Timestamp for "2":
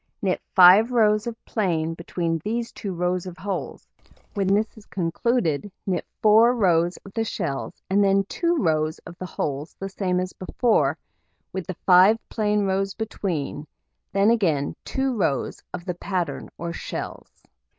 2.71-2.91, 8.23-8.57, 14.85-15.15